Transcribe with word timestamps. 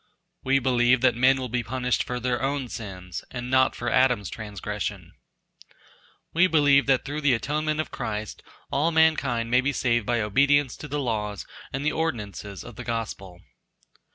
We 0.43 0.57
believe 0.57 1.01
that 1.01 1.13
men 1.13 1.37
will 1.37 1.47
be 1.47 1.61
punished 1.61 2.03
for 2.05 2.19
their 2.19 2.41
own 2.41 2.69
sins 2.69 3.23
and 3.29 3.51
not 3.51 3.75
for 3.75 3.87
Adam's 3.91 4.31
transgression. 4.31 5.11
We 6.33 6.47
believe 6.47 6.87
that 6.87 7.05
through 7.05 7.21
the 7.21 7.35
atonement 7.35 7.79
of 7.79 7.91
Christ 7.91 8.41
all 8.71 8.89
mankind 8.89 9.51
may 9.51 9.61
be 9.61 9.71
saved 9.73 10.07
by 10.07 10.19
obedience 10.21 10.75
to 10.77 10.87
the 10.87 10.99
laws 10.99 11.45
and 11.71 11.85
ordinances 11.91 12.63
of 12.63 12.77
the 12.77 12.83
Gospel. 12.83 13.41